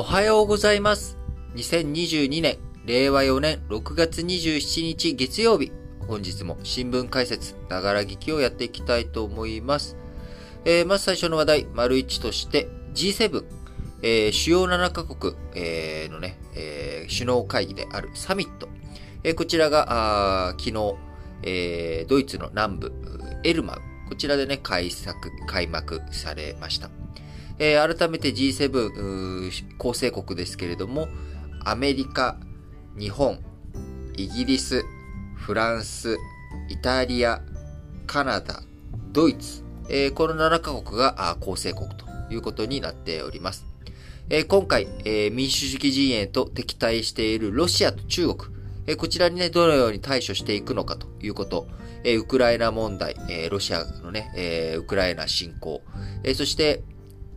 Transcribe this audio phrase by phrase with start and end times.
[0.00, 1.18] おはようございます。
[1.56, 5.72] 2022年、令和4年6月27日月曜日。
[6.08, 9.98] 本日も新聞解説、ながら聞きをやっていきたいと思います。
[10.64, 13.44] えーまず最初の話題、丸一として G7、
[14.00, 18.70] えー主要7カ国、えーのね、え首脳会議であるサミット。
[19.22, 20.94] えこちらが、昨日、
[21.42, 22.92] えドイツの南部、
[23.44, 24.90] エルマウ、こちらでね、開、
[25.46, 26.99] 開幕されました。
[27.60, 31.08] えー改めて G7 構成国ですけれども、
[31.62, 32.38] アメリカ、
[32.98, 33.38] 日本、
[34.16, 34.82] イギリス、
[35.36, 36.16] フランス、
[36.70, 37.42] イタリア、
[38.06, 38.62] カナダ、
[39.12, 43.66] ドイツ、えーこの7カ国が構成国ということになっております。
[44.30, 51.68] えー今回、えー民主主義陣営と敵対しているロシアと中国、えこちらにね、どのように対処していくのかということ、
[52.06, 53.16] ウクライナ問題、
[53.50, 54.32] ロシアのね、
[54.78, 55.82] ウクライナ侵攻、
[56.34, 56.82] そして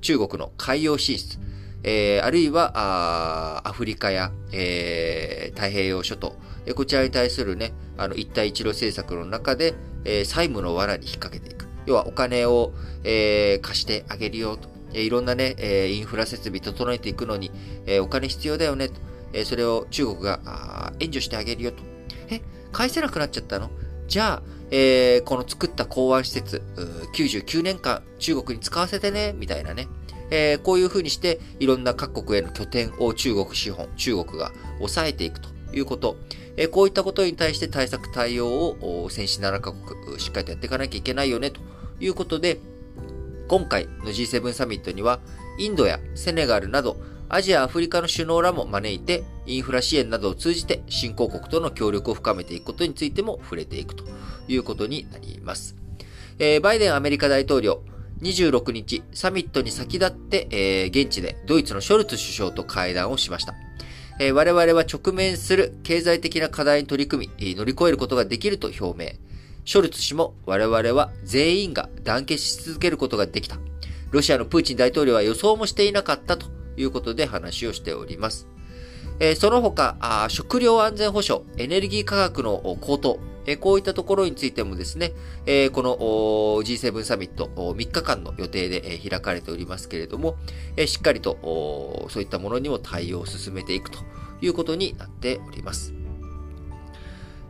[0.03, 1.38] 中国の海洋進出、
[1.84, 11.68] えーあるいはアフリカや、えー太平洋諸島、えこちらに対するね、あの一帯一路政策の中で、えー債務の罠に引っ掛けていく。
[11.85, 12.74] 要はお金を、
[13.05, 14.70] えー貸してあげるよと。
[14.91, 17.49] いろんなね、えインフラ設備整えていくのに、
[17.85, 18.96] えーお金必要だよねと。
[19.31, 21.77] えそれを中国が援助してあげるよと。
[22.29, 22.41] え、
[22.74, 23.71] 返せなくなっちゃったの？
[24.09, 24.43] じゃあ、
[24.76, 26.63] えーこの作った港湾施設、
[27.13, 29.88] 99年間中国に使わせてね、みたいなね。
[30.32, 36.18] えーこういうふうにして、いろんな各国への拠点を中国資本、中国が抑えていくということ。
[36.57, 41.62] えーこういったことに対して対策対応をお先進7カ国、しっかりとやっていかなきゃいけないよね、と
[41.99, 42.58] いうことで、
[43.48, 45.20] 今回の G7 サミットには、
[45.60, 46.98] インドやセネガルなど、
[47.30, 54.05] アジア、アフリカの首脳らも招いて、インフラ支援などを通じて、新興国との協力を深めていくことについても触れていくと
[54.48, 55.76] いうことになります。
[56.40, 57.82] えーバイデンアメリカ大統領、
[58.21, 63.55] 26日、サミットに先立って、えー現地でドイツのショルツ首相と会談をしました。
[64.19, 69.12] えー我々は直面する経済的な課題に取り組み、乗り越えることができると表明。
[69.66, 73.58] ショルツ氏も我々は全員が団結し続けることができた。
[74.12, 78.53] ロシアのプーチン大統領は予想もしていなかったということで話をしております。
[79.19, 85.13] えその他あ、食料安全保障、エネルギー価格の高騰、えこういったところについてもですね、
[85.46, 90.35] えこの G7 サミット3日間の予定で、開かれておりますけれども、
[90.78, 94.00] えしっかりとそういったものにも対応を進めていくと
[94.41, 96.03] いうことになっております。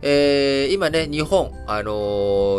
[0.06, 1.92] えー今ね、日本、あの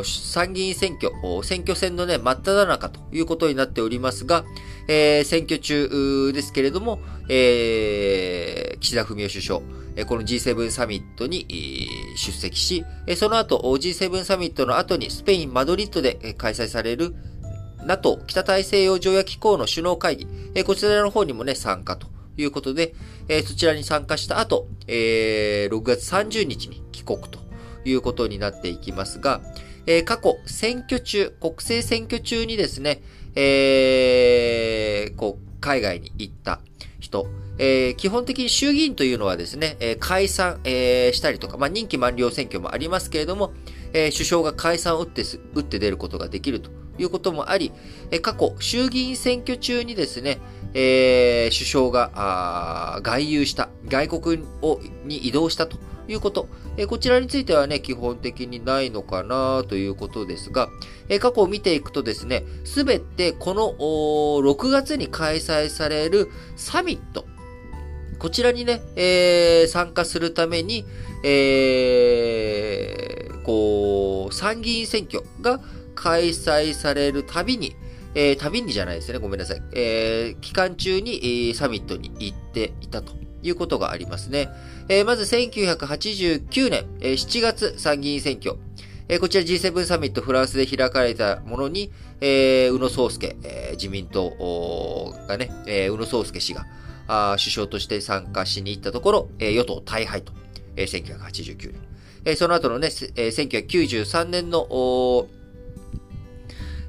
[0.00, 1.12] ー参議院選挙、
[1.44, 4.46] 選挙戦のね、真っ只中ということになっておりますが、
[4.88, 9.60] えー選挙中ですけれども、えー岸田文雄首相、
[10.06, 11.46] この G7 サミットに
[12.16, 12.82] 出席し、
[13.14, 17.14] その後、G7 サミットの後にスペイン・マドリッドで開催される
[17.84, 20.26] NATO 北大西洋条約機構の首脳会議、
[20.64, 22.06] こちらの方にもね、参加と
[22.36, 22.94] ということで、
[23.28, 27.38] えーそちらに参加した後、えー6月30日に帰国と
[27.84, 29.40] いうことになっていきますが、
[29.86, 33.02] えー過去、選挙中、国政選挙中にですね、
[33.36, 36.60] えーこう、海外に行った
[36.98, 37.26] 人、
[37.58, 43.52] えー基本的に衆議院というのはですね、えー解散、えーしたりとか、まあ、任期満了選挙もありますけれども、
[43.92, 45.22] えー首相が解散を打って、
[45.54, 47.72] 打って出ることができるということもあり、
[48.10, 50.38] えー過去、衆議院選挙中にですね、
[50.74, 60.68] えー首相が、外遊した、外国をに移動したということ、えーこちらについてはね、基本的にないのかなということですが、
[61.08, 67.24] えー過去を見ていくとですね、すべてこの6月に開催されるサミット、
[68.18, 70.84] こちらにね、えー参加するために、
[71.22, 75.60] えーこう、参議院選挙が
[75.94, 77.76] 開催されるたびに、
[78.14, 79.18] えー、旅にじゃないですね。
[79.18, 79.62] ごめんなさい。
[79.72, 84.48] えー期間中に、えーサミットに行っていたということがありますね。
[84.88, 88.56] えーまず1989年、えー7月参議院選挙。
[89.08, 96.66] えーこちら G7 サミットフランスで開かれたものに、えー宇野宗介、えー自民党がね、えー宇野宗介氏が
[97.06, 100.32] あ首相として参加しに行ったところ、えー与党大敗と、
[100.76, 101.80] えー1989年。
[102.26, 105.26] えーその後のね、えー1993年の、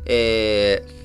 [0.06, 1.05] えー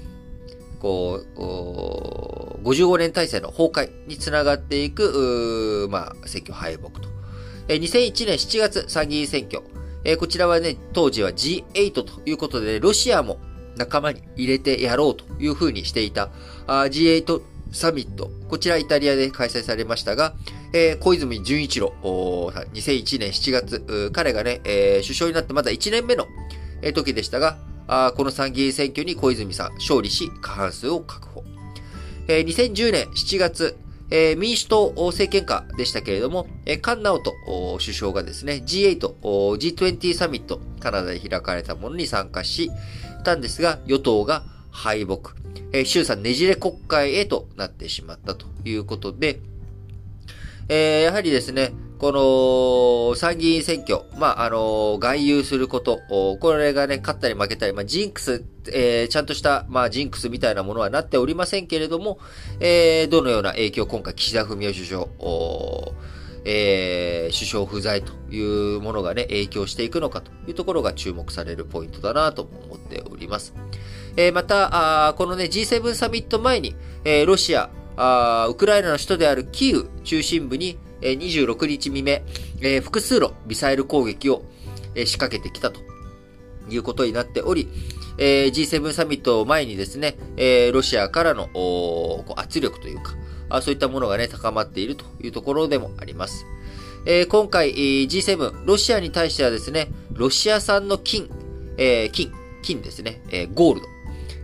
[0.81, 7.09] こう、55年体制の崩壊につながっていく、まあ、選挙敗北と。
[7.69, 9.63] えー2001年7月参議院選挙。
[10.05, 13.39] えーこちらはね、当時は G8 ということで、ロシアも
[13.77, 16.31] 仲間に入れてやろうというふうにしていた
[16.67, 17.41] あ G8
[17.73, 18.31] サミット。
[18.49, 20.35] こちらイタリアで開催されましたが、
[20.73, 26.27] えー小泉純一郎、2001年7月、彼がね、えー首相になってまだ1年目の、
[26.83, 27.59] え時でしたが、
[27.93, 31.43] あこの参議院選挙に小泉さん勝利し、過半数を確保。
[32.29, 33.77] えー2010年7月、
[34.11, 37.33] えー、民主党政権下でしたけれども、えー、菅直人
[37.81, 42.71] 首相がですね、G8、G20 サミット、カナダで開かれたものに参加し
[43.25, 45.33] たんですが、与党が敗北、
[45.73, 49.41] えー、衆参ねじれ国会へとなってしまったということで、
[50.69, 52.13] えー、やはりですね、こ
[53.11, 56.01] の参議院選挙、まあ、あの、外遊すること、
[56.41, 58.43] これがね、勝ったり負けたり、まあ、ジンクス、
[58.73, 62.19] えー、ちゃんとした、まあ、ジンクスみたいなものはなっておりませんけれども、
[62.59, 65.07] えー、どのような影響、今回、岸田文雄首相、
[66.47, 73.53] えー、首相不在というものがね、影響していくのかというところが注目されるポイントだなと思っております。
[74.17, 76.75] えー、また、あこのね、G7 サミット前に、
[77.05, 77.69] えー、ロシア、
[77.99, 82.21] あウクライナの首都であるキーウ中心部に、え26日未明、
[82.61, 84.43] え複数路ミサイル攻撃を、
[84.95, 85.81] え仕掛けてきたと
[86.69, 87.69] いうことになっており、
[88.19, 91.49] え G7 サミットを前にですね、えロシアからの
[92.37, 93.15] 圧力というか
[93.51, 96.47] あ、そういったものがね、高まっているというところでもあります。
[97.05, 101.29] え今回、G7、ロシアに対してはですね、ロシア産の金、
[101.77, 102.33] え金、
[102.63, 103.87] 金ですね、えゴールド、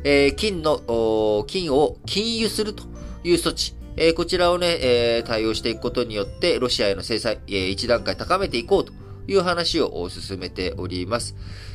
[0.04, 2.84] え金の、金を禁輸すると
[3.24, 8.92] いう措置、えー、こちらをね、えー、対応していくことによって、ロシアへの制裁、えー、一段階高めていこうと
[9.26, 11.34] いう話を進めております。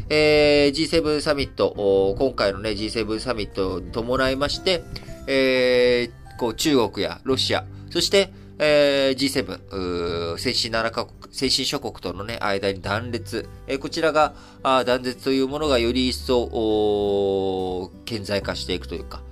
[0.09, 4.83] えー、G7 サミット、今回のね、G7 サミットに伴いまして、
[5.27, 19.23] えー、こう中国やロシア、そして、えー、G7、先進7カ国、先進諸国とのね、間に断裂、えー、こちらが、あ断絶というものがより一層、顕在化していくというか、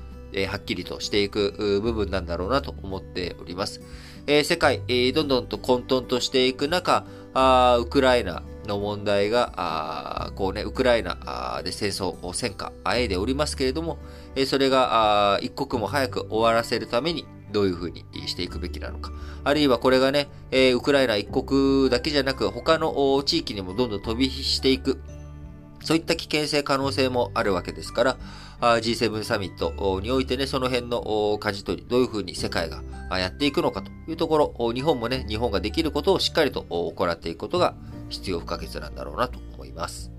[0.47, 3.81] はっきりとしていく部分なんだろうなと思っております。
[4.27, 4.81] 世界、
[5.13, 7.05] どんどんと混沌としていく中、
[7.79, 13.97] ウクライナの問題が、こうね、ウクライナで戦争、戦火、あえでおりますけれども、
[14.45, 19.11] それが一刻も早く終わらせるために、どういうふうにしていくべきなのか。
[19.43, 24.99] あるいはこれがね、ウクライナ一国だけじゃなく、他の地域にもどんどん飛び火していく。
[25.83, 28.17] そういった危険性、可能性もあるわけですから、
[28.59, 32.83] G7 サミットにおいてね、その辺の舵取り、どういうふうに世界が
[33.17, 37.75] やっていくのかというところ、日本もね、日本ができることをしっかりと行っていくことが
[38.09, 40.11] 必要不可欠なんだろうなと思います。